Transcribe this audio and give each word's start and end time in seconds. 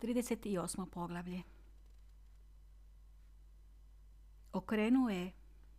38. 0.00 0.86
poglavlje 0.86 1.42
Okrenuo 4.52 5.08
je 5.08 5.32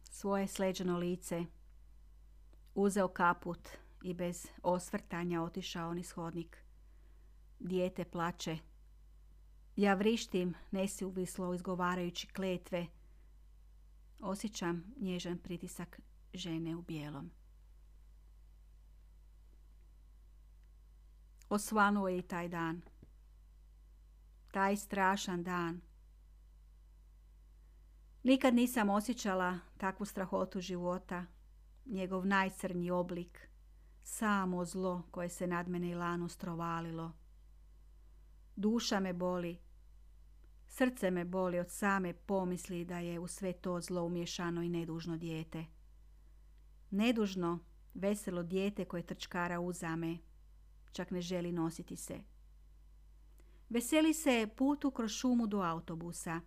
svoje 0.03 0.47
sleđeno 0.47 0.97
lice, 0.97 1.45
uzeo 2.75 3.07
kaput 3.07 3.69
i 4.03 4.13
bez 4.13 4.47
osvrtanja 4.63 5.41
otišao 5.41 5.93
niz 5.93 6.11
hodnik. 6.11 6.57
Dijete 7.59 8.05
plače. 8.05 8.57
Ja 9.75 9.93
vrištim 9.93 10.53
nesuvislo 10.71 11.53
izgovarajući 11.53 12.27
kletve. 12.27 12.87
Osjećam 14.19 14.93
nježan 14.97 15.37
pritisak 15.37 16.01
žene 16.33 16.75
u 16.75 16.81
bijelom. 16.81 17.31
Osvanuo 21.49 22.07
je 22.07 22.17
i 22.17 22.21
taj 22.21 22.47
dan. 22.49 22.81
Taj 24.51 24.77
strašan 24.77 25.43
dan. 25.43 25.81
Nikad 28.23 28.53
nisam 28.53 28.89
osjećala 28.89 29.59
takvu 29.77 30.05
strahotu 30.05 30.61
života, 30.61 31.25
njegov 31.85 32.25
najcrnji 32.25 32.91
oblik, 32.91 33.49
samo 34.03 34.65
zlo 34.65 35.03
koje 35.11 35.29
se 35.29 35.47
nad 35.47 35.67
mene 35.67 35.89
i 35.89 35.95
lanu 35.95 36.29
strovalilo. 36.29 37.11
Duša 38.55 38.99
me 38.99 39.13
boli, 39.13 39.57
srce 40.67 41.11
me 41.11 41.25
boli 41.25 41.59
od 41.59 41.71
same 41.71 42.13
pomisli 42.13 42.85
da 42.85 42.99
je 42.99 43.19
u 43.19 43.27
sve 43.27 43.53
to 43.53 43.81
zlo 43.81 44.03
umješano 44.03 44.61
i 44.61 44.69
nedužno 44.69 45.17
dijete. 45.17 45.65
Nedužno, 46.91 47.59
veselo 47.93 48.43
dijete 48.43 48.85
koje 48.85 49.03
trčkara 49.03 49.59
uzame, 49.59 50.17
čak 50.91 51.11
ne 51.11 51.21
želi 51.21 51.51
nositi 51.51 51.95
se. 51.95 52.19
Veseli 53.69 54.13
se 54.13 54.49
putu 54.57 54.91
kroz 54.91 55.11
šumu 55.11 55.47
do 55.47 55.61
autobusa. 55.61 56.41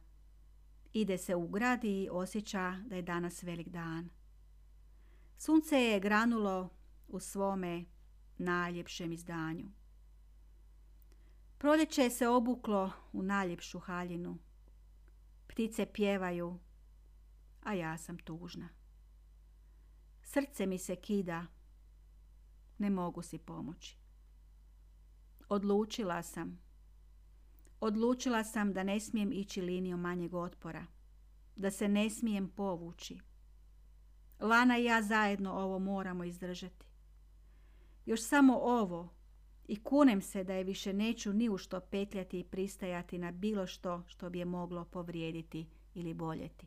Ide 0.93 1.19
se 1.19 1.35
u 1.35 1.49
grad 1.49 1.85
i 1.85 2.09
osjeća 2.13 2.77
da 2.87 2.97
je 2.97 3.03
danas 3.03 3.43
velik 3.43 3.69
dan. 3.69 4.11
Sunce 5.39 5.77
je 5.77 6.01
granulo 6.01 6.69
u 7.09 7.21
svome 7.21 7.85
najljepšem 8.39 9.13
izdanju. 9.13 9.71
Proljeće 11.59 12.11
se 12.11 12.29
obuklo 12.29 12.93
u 13.13 13.23
najljepšu 13.23 13.79
haljinu. 13.79 14.39
Ptice 15.47 15.87
pjevaju, 15.87 16.59
a 17.63 17.75
ja 17.75 17.99
sam 17.99 18.19
tužna. 18.19 18.69
Srce 20.23 20.67
mi 20.67 20.79
se 20.79 20.97
kida, 20.97 21.47
ne 22.79 22.91
mogu 22.91 23.23
si 23.23 23.39
pomoći. 23.39 23.99
Odlučila 25.49 26.23
sam. 26.23 26.72
Odlučila 27.85 28.45
sam 28.45 28.73
da 28.73 28.83
ne 28.83 29.01
smijem 29.01 29.33
ići 29.33 29.61
linijom 29.61 30.01
manjeg 30.01 30.35
otpora. 30.35 30.87
Da 31.57 31.71
se 31.71 31.89
ne 31.89 32.11
smijem 32.11 32.49
povući. 32.49 33.19
Lana 34.41 34.79
i 34.79 34.85
ja 34.85 35.03
zajedno 35.03 35.53
ovo 35.53 35.79
moramo 35.79 36.25
izdržati. 36.25 36.87
Još 38.07 38.23
samo 38.23 38.57
ovo 38.57 39.09
i 39.69 39.83
kunem 39.83 40.23
se 40.23 40.45
da 40.45 40.55
je 40.55 40.65
više 40.65 40.93
neću 40.93 41.33
ni 41.33 41.49
u 41.49 41.59
što 41.59 41.81
petljati 41.81 42.41
i 42.41 42.45
pristajati 42.45 43.19
na 43.19 43.31
bilo 43.31 43.67
što 43.67 44.03
što 44.07 44.31
bi 44.31 44.39
je 44.39 44.45
moglo 44.45 44.85
povrijediti 44.85 45.67
ili 45.95 46.15
boljeti. 46.15 46.67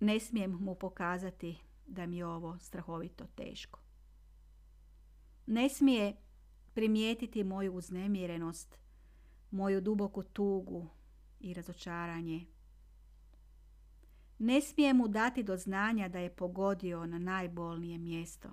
Ne 0.00 0.20
smijem 0.20 0.50
mu 0.50 0.74
pokazati 0.74 1.58
da 1.86 2.06
mi 2.06 2.16
je 2.16 2.26
ovo 2.26 2.58
strahovito 2.58 3.26
teško 3.34 3.82
ne 5.46 5.68
smije 5.68 6.16
primijetiti 6.74 7.44
moju 7.44 7.74
uznemirenost, 7.74 8.78
moju 9.50 9.80
duboku 9.80 10.22
tugu 10.22 10.88
i 11.40 11.54
razočaranje. 11.54 12.46
Ne 14.38 14.60
smije 14.60 14.94
mu 14.94 15.08
dati 15.08 15.42
do 15.42 15.56
znanja 15.56 16.08
da 16.08 16.18
je 16.18 16.36
pogodio 16.36 17.06
na 17.06 17.18
najbolnije 17.18 17.98
mjesto. 17.98 18.48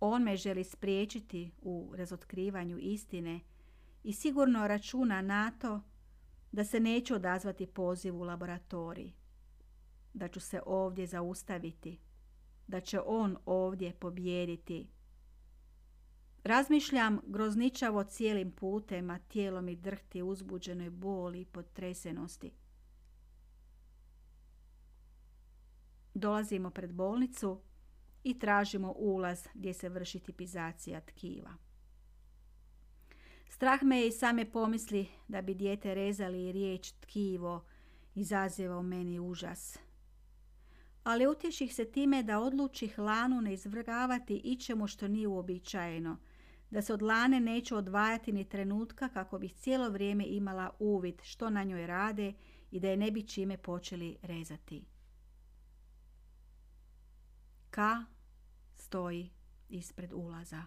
On 0.00 0.22
me 0.22 0.36
želi 0.36 0.64
spriječiti 0.64 1.52
u 1.62 1.92
razotkrivanju 1.96 2.78
istine 2.78 3.40
i 4.04 4.12
sigurno 4.12 4.66
računa 4.66 5.22
na 5.22 5.50
to 5.50 5.80
da 6.52 6.64
se 6.64 6.80
neću 6.80 7.14
odazvati 7.14 7.66
pozivu 7.66 8.20
u 8.20 8.24
laboratoriji, 8.24 9.14
da 10.14 10.28
ću 10.28 10.40
se 10.40 10.60
ovdje 10.66 11.06
zaustaviti, 11.06 11.98
da 12.66 12.80
će 12.80 13.00
on 13.00 13.36
ovdje 13.46 13.92
pobijediti 13.92 14.88
Razmišljam 16.44 17.20
grozničavo 17.26 18.04
cijelim 18.04 18.50
putem, 18.50 19.10
a 19.10 19.18
tijelo 19.18 19.60
mi 19.60 19.76
drhti 19.76 20.22
uzbuđenoj 20.22 20.90
boli 20.90 21.40
i 21.40 21.44
potresenosti. 21.44 22.52
Dolazimo 26.14 26.70
pred 26.70 26.92
bolnicu 26.92 27.60
i 28.24 28.38
tražimo 28.38 28.94
ulaz 28.96 29.46
gdje 29.54 29.74
se 29.74 29.88
vrši 29.88 30.18
tipizacija 30.20 31.00
tkiva. 31.00 31.54
Strah 33.48 33.82
me 33.82 34.00
je 34.00 34.08
i 34.08 34.12
same 34.12 34.52
pomisli 34.52 35.08
da 35.28 35.42
bi 35.42 35.54
dijete 35.54 35.94
rezali 35.94 36.48
i 36.48 36.52
riječ 36.52 36.92
tkivo 36.92 37.64
izaziva 38.14 38.78
u 38.78 38.82
meni 38.82 39.20
užas. 39.20 39.78
Ali 41.04 41.26
utješih 41.26 41.74
se 41.74 41.84
time 41.84 42.22
da 42.22 42.40
odluči 42.40 42.88
hlanu 42.88 43.40
ne 43.40 43.52
izvrgavati 43.52 44.36
ičemu 44.36 44.86
što 44.86 45.08
nije 45.08 45.28
uobičajeno– 45.28 46.16
da 46.70 46.82
se 46.82 46.94
od 46.94 47.02
lane 47.02 47.40
neću 47.40 47.76
odvajati 47.76 48.32
ni 48.32 48.44
trenutka 48.44 49.08
kako 49.08 49.38
bih 49.38 49.54
cijelo 49.54 49.90
vrijeme 49.90 50.24
imala 50.26 50.70
uvid 50.78 51.22
što 51.22 51.50
na 51.50 51.64
njoj 51.64 51.86
rade 51.86 52.32
i 52.70 52.80
da 52.80 52.88
je 52.88 52.96
ne 52.96 53.10
bi 53.10 53.26
čime 53.26 53.56
počeli 53.56 54.16
rezati. 54.22 54.84
Ka 57.70 58.04
stoji 58.74 59.30
ispred 59.68 60.12
ulaza. 60.12 60.62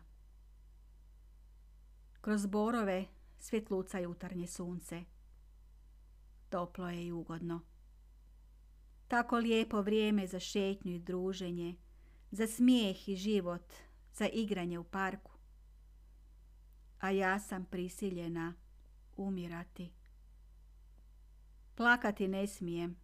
Kroz 2.21 2.45
borove 2.45 3.05
svjetluca 3.39 3.99
jutarnje 3.99 4.47
sunce. 4.47 5.03
Toplo 6.49 6.89
je 6.89 7.05
i 7.05 7.11
ugodno. 7.11 7.61
Tako 9.07 9.37
lijepo 9.37 9.81
vrijeme 9.81 10.27
za 10.27 10.39
šetnju 10.39 10.91
i 10.91 10.99
druženje, 10.99 11.75
za 12.31 12.47
smijeh 12.47 13.09
i 13.09 13.15
život, 13.15 13.73
za 14.13 14.27
igranje 14.27 14.79
u 14.79 14.83
parku 14.83 15.32
a 17.03 17.09
ja 17.09 17.39
sam 17.39 17.65
prisiljena 17.65 18.53
umirati. 19.17 19.91
Plakati 21.75 22.27
ne 22.27 22.47
smijem. 22.47 22.95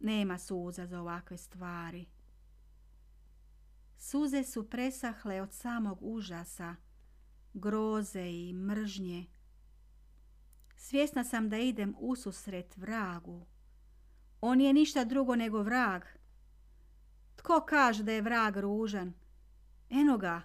Nema 0.00 0.38
suza 0.38 0.86
za 0.86 1.00
ovakve 1.00 1.36
stvari. 1.36 2.06
Suze 3.98 4.44
su 4.44 4.70
presahle 4.70 5.42
od 5.42 5.52
samog 5.52 5.98
užasa, 6.00 6.74
groze 7.54 8.30
i 8.30 8.52
mržnje. 8.52 9.26
Svjesna 10.76 11.24
sam 11.24 11.48
da 11.48 11.58
idem 11.58 11.94
ususret 11.98 12.76
vragu. 12.76 13.46
On 14.40 14.60
je 14.60 14.72
ništa 14.72 15.04
drugo 15.04 15.36
nego 15.36 15.62
vrag. 15.62 16.02
Tko 17.36 17.64
kaže 17.68 18.02
da 18.02 18.12
je 18.12 18.22
vrag 18.22 18.56
ružan? 18.56 19.12
Eno 19.90 20.18
ga, 20.18 20.42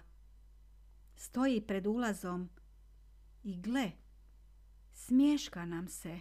stoji 1.22 1.60
pred 1.60 1.86
ulazom 1.86 2.48
i 3.42 3.56
gle, 3.56 3.90
smješka 4.92 5.64
nam 5.64 5.88
se. 5.88 6.20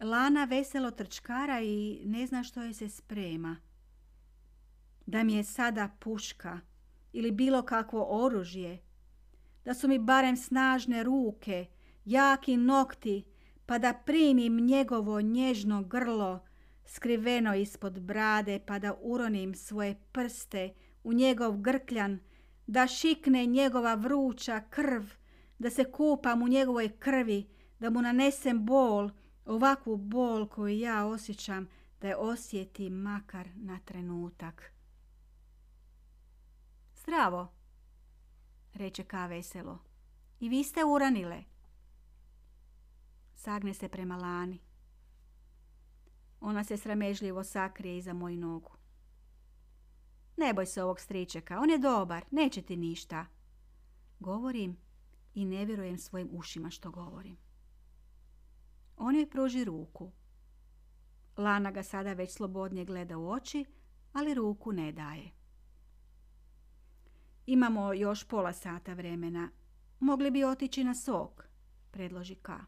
Lana 0.00 0.44
veselo 0.44 0.90
trčkara 0.90 1.60
i 1.60 2.02
ne 2.04 2.26
zna 2.26 2.42
što 2.42 2.62
je 2.62 2.74
se 2.74 2.88
sprema. 2.88 3.56
Da 5.06 5.22
mi 5.24 5.34
je 5.34 5.44
sada 5.44 5.88
puška 6.00 6.60
ili 7.12 7.30
bilo 7.30 7.62
kakvo 7.62 8.24
oružje. 8.24 8.82
Da 9.64 9.74
su 9.74 9.88
mi 9.88 9.98
barem 9.98 10.36
snažne 10.36 11.02
ruke, 11.02 11.66
jaki 12.04 12.56
nokti, 12.56 13.24
pa 13.66 13.78
da 13.78 13.92
primim 14.06 14.56
njegovo 14.56 15.20
nježno 15.20 15.82
grlo 15.82 16.44
skriveno 16.84 17.54
ispod 17.54 18.00
brade, 18.00 18.60
pa 18.66 18.78
da 18.78 18.94
uronim 19.00 19.54
svoje 19.54 19.94
prste 20.12 20.74
u 21.04 21.12
njegov 21.12 21.56
grkljan 21.56 22.20
da 22.66 22.86
šikne 22.86 23.46
njegova 23.46 23.94
vruća 23.94 24.60
krv, 24.70 25.02
da 25.58 25.70
se 25.70 25.92
kupam 25.92 26.42
u 26.42 26.48
njegovoj 26.48 26.88
krvi, 26.98 27.48
da 27.78 27.90
mu 27.90 28.02
nanesem 28.02 28.66
bol, 28.66 29.10
ovakvu 29.44 29.96
bol 29.96 30.48
koju 30.48 30.78
ja 30.78 31.06
osjećam, 31.06 31.68
da 32.00 32.08
je 32.08 32.16
osjetim 32.16 32.92
makar 32.92 33.48
na 33.54 33.78
trenutak. 33.84 34.72
Zdravo, 36.96 37.52
reče 38.74 39.04
ka 39.04 39.26
veselo. 39.26 39.78
I 40.40 40.48
vi 40.48 40.64
ste 40.64 40.84
uranile. 40.84 41.44
Sagne 43.34 43.74
se 43.74 43.88
prema 43.88 44.16
lani. 44.16 44.60
Ona 46.40 46.64
se 46.64 46.76
sramežljivo 46.76 47.44
sakrije 47.44 47.98
iza 47.98 48.12
moju 48.12 48.36
nogu. 48.36 48.70
Ne 50.36 50.54
boj 50.54 50.66
se 50.66 50.82
ovog 50.82 51.00
stričeka, 51.00 51.58
on 51.60 51.70
je 51.70 51.78
dobar, 51.78 52.24
neće 52.30 52.62
ti 52.62 52.76
ništa. 52.76 53.26
Govorim 54.18 54.76
i 55.34 55.44
ne 55.44 55.64
vjerujem 55.64 55.98
svojim 55.98 56.28
ušima 56.32 56.70
što 56.70 56.90
govorim. 56.90 57.36
On 58.96 59.16
joj 59.16 59.30
pruži 59.30 59.64
ruku. 59.64 60.12
Lana 61.36 61.70
ga 61.70 61.82
sada 61.82 62.12
već 62.12 62.32
slobodnije 62.32 62.84
gleda 62.84 63.18
u 63.18 63.30
oči, 63.30 63.64
ali 64.12 64.34
ruku 64.34 64.72
ne 64.72 64.92
daje. 64.92 65.30
Imamo 67.46 67.92
još 67.92 68.24
pola 68.24 68.52
sata 68.52 68.94
vremena. 68.94 69.50
Mogli 70.00 70.30
bi 70.30 70.44
otići 70.44 70.84
na 70.84 70.94
sok, 70.94 71.48
predloži 71.90 72.34
Ka. 72.34 72.60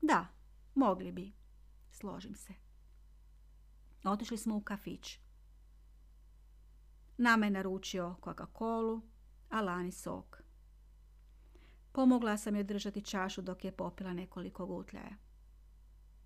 Da, 0.00 0.26
mogli 0.74 1.12
bi. 1.12 1.32
Složim 1.90 2.34
se. 2.34 2.54
Otišli 4.04 4.38
smo 4.38 4.56
u 4.56 4.60
kafić. 4.60 5.21
Nama 7.22 7.46
je 7.46 7.50
naručio 7.50 8.14
Coca-Colu, 8.24 9.00
a 9.50 9.60
Lani 9.60 9.92
sok. 9.92 10.42
Pomogla 11.92 12.36
sam 12.36 12.54
joj 12.54 12.64
držati 12.64 13.02
čašu 13.02 13.42
dok 13.42 13.64
je 13.64 13.72
popila 13.72 14.12
nekoliko 14.12 14.66
gutljaja. 14.66 15.16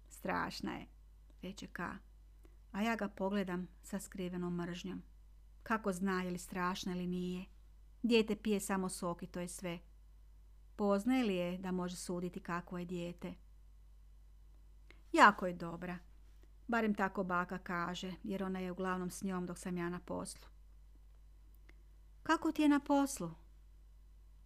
Strašna 0.08 0.72
je, 0.72 0.86
reče 1.42 1.66
Ka, 1.66 1.90
a 2.72 2.82
ja 2.82 2.96
ga 2.96 3.08
pogledam 3.08 3.68
sa 3.82 3.98
skrivenom 3.98 4.56
mržnjom. 4.56 5.02
Kako 5.62 5.92
zna 5.92 6.22
je 6.22 6.30
li 6.30 6.38
strašna 6.38 6.92
ili 6.92 7.06
nije. 7.06 7.44
Dijete 8.02 8.36
pije 8.36 8.60
samo 8.60 8.88
sok 8.88 9.22
i 9.22 9.26
to 9.26 9.40
je 9.40 9.48
sve. 9.48 9.78
Poznaje 10.76 11.24
li 11.24 11.34
je 11.34 11.58
da 11.58 11.72
može 11.72 11.96
suditi 11.96 12.40
kako 12.40 12.78
je 12.78 12.84
dijete? 12.84 13.34
Jako 15.12 15.46
je 15.46 15.52
dobra. 15.52 15.98
Barem 16.68 16.94
tako 16.94 17.24
baka 17.24 17.58
kaže, 17.58 18.12
jer 18.22 18.44
ona 18.44 18.58
je 18.58 18.72
uglavnom 18.72 19.10
s 19.10 19.22
njom 19.22 19.46
dok 19.46 19.58
sam 19.58 19.76
ja 19.76 19.88
na 19.88 20.00
poslu. 20.00 20.55
Kako 22.26 22.52
ti 22.52 22.62
je 22.62 22.68
na 22.68 22.80
poslu? 22.80 23.30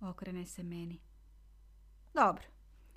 Okrene 0.01 0.47
se 0.47 0.63
meni. 0.63 1.01
Dobro, 2.15 2.45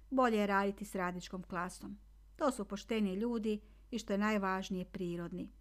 bolje 0.09 0.37
je 0.37 0.47
raditi 0.47 0.85
s 0.85 0.95
radničkom 0.95 1.43
klasom. 1.43 1.97
To 2.35 2.51
su 2.51 2.65
pošteni 2.65 3.13
ljudi 3.13 3.61
i 3.91 3.99
što 3.99 4.13
je 4.13 4.17
najvažnije 4.17 4.85
prirodni. 4.85 5.51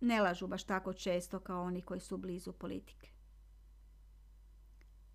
Ne 0.00 0.22
lažu 0.22 0.46
baš 0.46 0.64
tako 0.64 0.92
često 0.92 1.40
kao 1.40 1.62
oni 1.62 1.82
koji 1.82 2.00
su 2.00 2.18
blizu 2.18 2.52
politike. 2.52 3.10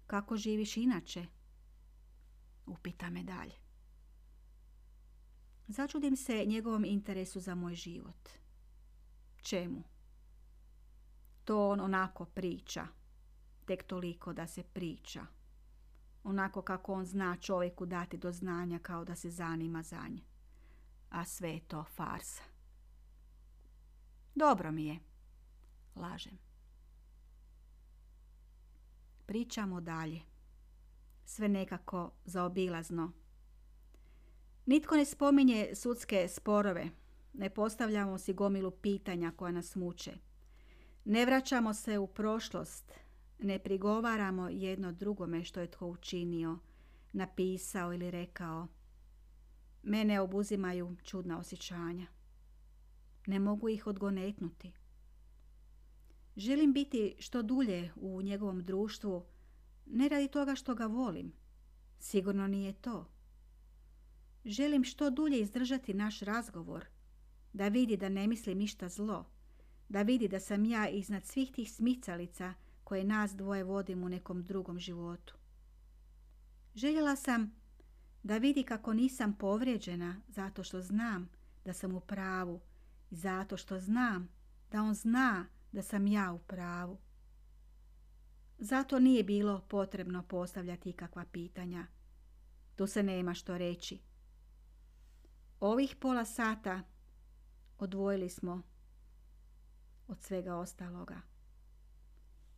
Kako 0.07 0.37
živiš 0.37 0.77
inače? 0.77 1.25
Upita 2.65 3.09
me 3.09 3.23
dalje. 3.23 3.55
Začudim 5.67 6.15
se 6.15 6.45
njegovom 6.45 6.85
interesu 6.85 7.39
za 7.39 7.55
moj 7.55 7.75
život. 7.75 8.29
Čemu? 9.41 9.83
To 11.45 11.69
on 11.69 11.79
onako 11.79 12.25
priča. 12.25 12.98
Tek 13.69 13.83
toliko 13.83 14.33
da 14.33 14.47
se 14.47 14.63
priča. 14.63 15.25
Onako 16.23 16.61
kako 16.61 16.93
on 16.93 17.05
zna 17.05 17.37
čovjeku 17.41 17.85
dati 17.85 18.17
do 18.17 18.31
znanja 18.31 18.79
kao 18.79 19.05
da 19.05 19.15
se 19.15 19.29
zanima 19.29 19.83
za 19.83 20.07
nje. 20.07 20.21
A 21.09 21.25
sve 21.25 21.49
je 21.49 21.59
to 21.59 21.83
farsa. 21.83 22.43
Dobro 24.35 24.71
mi 24.71 24.85
je. 24.85 24.99
Lažem. 25.95 26.37
Pričamo 29.25 29.81
dalje. 29.81 30.21
Sve 31.25 31.47
nekako 31.47 32.11
zaobilazno. 32.25 33.11
Nitko 34.65 34.95
ne 34.95 35.05
spominje 35.05 35.69
sudske 35.75 36.27
sporove. 36.27 36.89
Ne 37.33 37.49
postavljamo 37.49 38.17
si 38.17 38.33
gomilu 38.33 38.71
pitanja 38.71 39.31
koja 39.35 39.51
nas 39.51 39.75
muče. 39.75 40.17
Ne 41.05 41.25
vraćamo 41.25 41.73
se 41.73 41.97
u 41.97 42.07
prošlost. 42.07 43.08
Ne 43.39 43.59
prigovaramo 43.59 44.49
jedno 44.49 44.91
drugome 44.91 45.43
što 45.43 45.59
je 45.59 45.71
tko 45.71 45.87
učinio, 45.87 46.59
napisao 47.13 47.93
ili 47.93 48.11
rekao. 48.11 48.67
Mene 49.83 50.21
obuzimaju 50.21 50.95
čudna 51.03 51.39
osjećanja. 51.39 52.07
Ne 53.27 53.39
mogu 53.39 53.69
ih 53.69 53.87
odgonetnuti. 53.87 54.71
Želim 56.35 56.73
biti 56.73 57.15
što 57.19 57.41
dulje 57.41 57.91
u 57.95 58.21
njegovom 58.21 58.63
društvu, 58.63 59.25
ne 59.85 60.09
radi 60.09 60.27
toga 60.27 60.55
što 60.55 60.75
ga 60.75 60.85
volim. 60.85 61.33
Sigurno 61.99 62.47
nije 62.47 62.73
to. 62.73 63.07
Želim 64.45 64.83
što 64.83 65.09
dulje 65.09 65.41
izdržati 65.41 65.93
naš 65.93 66.19
razgovor, 66.19 66.85
da 67.53 67.67
vidi 67.67 67.97
da 67.97 68.09
ne 68.09 68.27
mislim 68.27 68.57
ništa 68.57 68.89
zlo, 68.89 69.25
da 69.89 70.01
vidi 70.01 70.27
da 70.27 70.39
sam 70.39 70.65
ja 70.65 70.89
iznad 70.89 71.25
svih 71.25 71.51
tih 71.51 71.71
smicalica 71.71 72.53
koje 72.89 73.03
nas 73.03 73.35
dvoje 73.35 73.63
vodim 73.63 74.03
u 74.03 74.09
nekom 74.09 74.43
drugom 74.43 74.79
životu. 74.79 75.37
Željela 76.75 77.15
sam 77.15 77.51
da 78.23 78.37
vidi 78.37 78.63
kako 78.63 78.93
nisam 78.93 79.33
povrijeđena 79.33 80.21
zato 80.27 80.63
što 80.63 80.81
znam 80.81 81.29
da 81.65 81.73
sam 81.73 81.95
u 81.95 81.99
pravu 81.99 82.61
i 83.09 83.15
zato 83.15 83.57
što 83.57 83.79
znam 83.79 84.29
da 84.71 84.81
on 84.81 84.93
zna 84.93 85.45
da 85.71 85.81
sam 85.81 86.07
ja 86.07 86.33
u 86.33 86.39
pravu. 86.39 86.99
Zato 88.57 88.99
nije 88.99 89.23
bilo 89.23 89.65
potrebno 89.69 90.23
postavljati 90.23 90.89
ikakva 90.89 91.25
pitanja. 91.31 91.87
Tu 92.75 92.87
se 92.87 93.03
nema 93.03 93.33
što 93.33 93.57
reći. 93.57 93.99
Ovih 95.59 95.95
pola 95.99 96.25
sata 96.25 96.81
odvojili 97.77 98.29
smo 98.29 98.61
od 100.07 100.21
svega 100.21 100.55
ostaloga. 100.55 101.21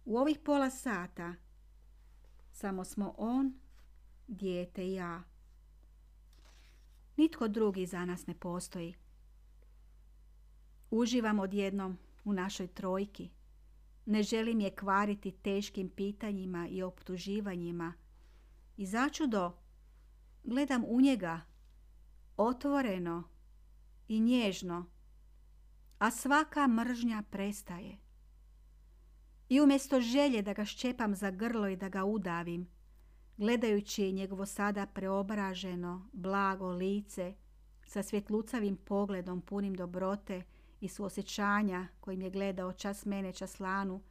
U 0.05 0.17
ovih 0.17 0.39
pola 0.39 0.69
sata 0.69 1.33
samo 2.51 2.85
smo 2.85 3.15
on, 3.17 3.53
dijete 4.27 4.87
i 4.87 4.93
ja. 4.93 5.23
Nitko 7.17 7.47
drugi 7.47 7.85
za 7.85 8.05
nas 8.05 8.27
ne 8.27 8.33
postoji. 8.39 8.95
Uživam 10.91 11.39
odjednom 11.39 11.97
u 12.23 12.33
našoj 12.33 12.67
trojki. 12.67 13.29
Ne 14.05 14.23
želim 14.23 14.59
je 14.59 14.75
kvariti 14.75 15.31
teškim 15.31 15.89
pitanjima 15.89 16.67
i 16.67 16.83
optuživanjima. 16.83 17.93
I 18.77 18.85
začudo 18.85 19.57
gledam 20.43 20.83
u 20.87 21.01
njega 21.01 21.41
otvoreno 22.37 23.23
i 24.07 24.19
nježno, 24.19 24.85
a 25.99 26.11
svaka 26.11 26.67
mržnja 26.67 27.23
prestaje. 27.29 27.97
I 29.51 29.61
umjesto 29.61 30.01
želje 30.01 30.41
da 30.41 30.53
ga 30.53 30.65
ščepam 30.65 31.15
za 31.15 31.31
grlo 31.31 31.67
i 31.67 31.75
da 31.75 31.89
ga 31.89 32.05
udavim, 32.05 32.67
gledajući 33.37 34.11
njegovo 34.11 34.45
sada 34.45 34.85
preobraženo, 34.85 36.09
blago 36.13 36.71
lice, 36.71 37.33
sa 37.85 38.03
svjetlucavim 38.03 38.75
pogledom 38.75 39.41
punim 39.41 39.73
dobrote 39.73 40.43
i 40.81 40.87
suosjećanja 40.87 41.87
kojim 41.99 42.21
je 42.21 42.29
gledao 42.29 42.73
čas 42.73 43.05
mene, 43.05 43.33
čas 43.33 43.59
lanu, 43.59 44.01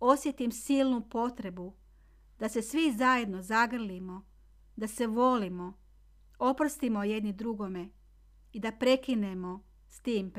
osjetim 0.00 0.52
silnu 0.52 1.00
potrebu 1.10 1.74
da 2.38 2.48
se 2.48 2.62
svi 2.62 2.92
zajedno 2.92 3.42
zagrlimo, 3.42 4.24
da 4.76 4.86
se 4.86 5.06
volimo, 5.06 5.72
oprstimo 6.38 7.04
jedni 7.04 7.32
drugome 7.32 7.88
i 8.52 8.60
da 8.60 8.72
prekinemo 8.72 9.64
s 9.88 10.00
tim 10.00 10.32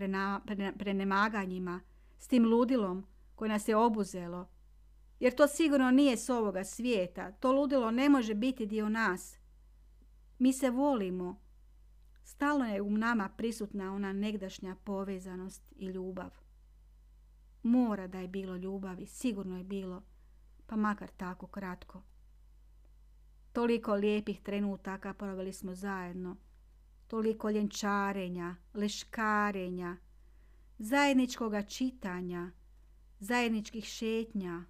prenemaganjima, 0.78 1.82
s 2.20 2.28
tim 2.28 2.46
ludilom 2.46 3.13
koje 3.36 3.50
nas 3.50 3.68
je 3.68 3.76
obuzelo. 3.76 4.50
Jer 5.20 5.36
to 5.36 5.48
sigurno 5.48 5.92
nije 5.92 6.18
s 6.18 6.30
ovoga 6.30 6.64
svijeta. 6.64 7.32
To 7.32 7.52
ludilo 7.52 7.92
ne 7.92 8.10
može 8.10 8.34
biti 8.34 8.66
dio 8.66 8.90
nas. 8.90 9.38
Mi 10.40 10.54
se 10.54 10.70
volimo. 10.70 11.42
Stalno 12.24 12.66
je 12.66 12.82
u 12.82 12.90
nama 12.90 13.30
prisutna 13.30 13.94
ona 13.94 14.14
negdašnja 14.14 14.76
povezanost 14.84 15.74
i 15.76 15.86
ljubav. 15.86 16.32
Mora 17.64 18.08
da 18.08 18.20
je 18.20 18.28
bilo 18.28 18.56
ljubavi, 18.56 19.06
sigurno 19.06 19.58
je 19.58 19.64
bilo, 19.64 20.04
pa 20.68 20.76
makar 20.76 21.10
tako 21.18 21.48
kratko. 21.48 22.02
Toliko 23.54 23.94
lijepih 23.94 24.42
trenutaka 24.42 25.14
proveli 25.14 25.54
smo 25.54 25.76
zajedno. 25.76 26.38
Toliko 27.08 27.50
ljenčarenja, 27.50 28.56
leškarenja, 28.74 29.98
zajedničkoga 30.78 31.62
čitanja, 31.62 32.52
zajedničkih 33.24 33.86
šetnja. 33.86 34.64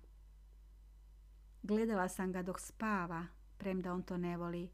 Gledala 1.64 2.10
sam 2.10 2.32
ga 2.32 2.42
dok 2.42 2.60
spava, 2.60 3.26
premda 3.58 3.94
on 3.94 4.04
to 4.04 4.18
ne 4.18 4.38
voli. 4.38 4.70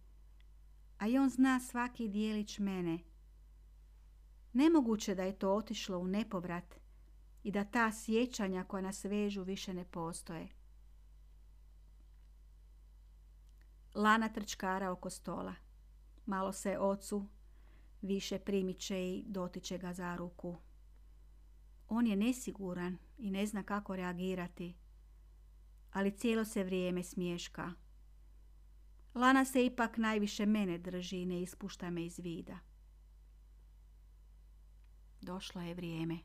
A 0.98 1.07
i 1.07 1.17
on 1.17 1.29
zna 1.29 1.59
svaki 1.59 2.07
dijelić 2.07 2.59
mene. 2.59 3.00
Nemoguće 4.53 5.15
da 5.15 5.24
je 5.24 5.39
to 5.39 5.53
otišlo 5.53 6.00
u 6.00 6.07
nepovrat 6.07 6.75
i 7.43 7.51
da 7.51 7.63
ta 7.63 7.91
sjećanja 7.91 8.63
koja 8.63 8.81
nas 8.81 9.05
vežu 9.05 9.43
više 9.43 9.74
ne 9.74 9.86
postoje. 9.86 10.48
Lana 13.95 14.29
trčkara 14.29 14.91
oko 14.91 15.09
stola. 15.09 15.53
Malo 16.25 16.53
se 16.53 16.77
ocu 16.79 17.25
više 18.01 18.39
primiče 18.39 19.09
i 19.09 19.24
dotiče 19.27 19.77
ga 19.77 19.93
za 19.93 20.15
ruku. 20.15 20.57
On 21.89 22.07
je 22.07 22.15
nesiguran 22.15 22.98
i 23.19 23.31
ne 23.31 23.45
zna 23.45 23.63
kako 23.63 23.95
reagirati, 23.95 24.75
ali 25.91 26.17
cijelo 26.17 26.45
se 26.45 26.63
vrijeme 26.63 27.03
smješka. 27.03 27.73
Lana 29.15 29.45
se 29.45 29.65
ipak 29.65 29.97
najviše 29.97 30.45
mene 30.45 30.77
drži 30.77 31.17
i 31.17 31.25
ne 31.25 31.41
ispušta 31.41 31.89
me 31.89 32.05
iz 32.05 32.19
vida. 32.19 32.59
Došlo 35.21 35.61
je 35.61 35.73
vrijeme. 35.73 36.17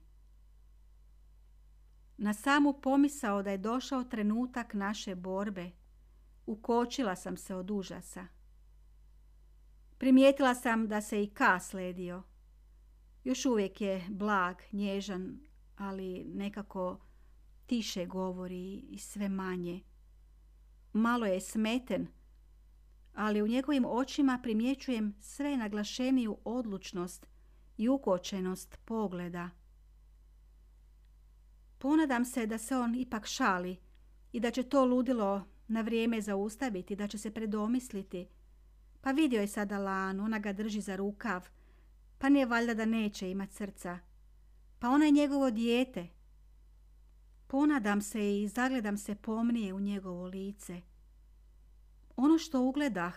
Na 2.17 2.35
samu 2.35 2.81
pomisao 2.83 3.43
da 3.43 3.51
je 3.51 3.59
došao 3.59 4.05
trenutak 4.05 4.75
naše 4.75 5.15
borbe, 5.15 5.71
ukočila 6.47 7.17
sam 7.17 7.37
se 7.37 7.55
od 7.55 7.71
užasa. 7.71 8.27
Primijetila 9.99 10.55
sam 10.55 10.89
da 10.89 11.01
se 11.01 11.23
i 11.23 11.27
Ka 11.27 11.61
sledio. 11.61 12.23
Još 13.25 13.47
uvijek 13.47 13.81
je 13.81 14.05
blag, 14.09 14.57
nježan, 14.73 15.41
ali 15.77 16.25
nekako 16.25 17.01
tiše 17.67 18.07
govori 18.07 18.75
i 18.75 18.99
sve 18.99 19.29
manje. 19.29 19.83
Malo 20.93 21.27
je 21.27 21.41
smeten, 21.41 22.07
ali 23.15 23.43
u 23.43 23.47
njegovim 23.47 23.85
očima 23.85 24.39
primjećujem 24.43 25.15
sve 25.21 25.57
naglašeniju 25.57 26.39
odlučnost 26.45 27.27
i 27.77 27.89
ukočenost 27.89 28.79
pogleda. 28.85 29.51
Ponadam 31.79 32.25
se 32.25 32.47
da 32.47 32.59
se 32.59 32.77
on 32.77 32.95
ipak 32.95 33.27
šali 33.27 33.77
i 34.33 34.41
da 34.41 34.51
će 34.51 34.63
to 34.63 34.85
ludilo 34.85 35.45
na 35.69 35.81
vrijeme 35.81 36.21
zaustaviti, 36.21 36.97
da 36.97 37.09
će 37.09 37.19
se 37.19 37.31
predomisliti. 37.31 38.29
Pa 39.01 39.11
vidio 39.11 39.41
je 39.41 39.47
sada 39.47 39.79
Lanu, 39.79 40.25
ona 40.25 40.39
ga 40.39 40.53
drži 40.53 40.81
za 40.81 40.97
rukav, 40.97 41.49
pa 42.19 42.29
nije 42.29 42.47
valjda 42.47 42.75
da 42.75 42.85
neće 42.85 43.31
imat 43.31 43.53
srca. 43.53 43.99
Pa 44.79 44.89
ona 44.89 45.05
je 45.05 45.11
njegovo 45.11 45.51
dijete. 45.51 46.09
Ponadam 47.47 48.03
se 48.03 48.43
i 48.43 48.49
zagledam 48.49 48.99
se 48.99 49.15
pomnije 49.15 49.75
u 49.75 49.81
njegovo 49.81 50.27
lice. 50.27 50.81
Ono 52.17 52.39
što 52.39 52.63
ugledah 52.63 53.15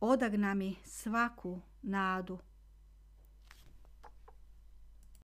odagna 0.00 0.54
mi 0.54 0.76
svaku 0.84 1.60
nadu. 1.82 2.38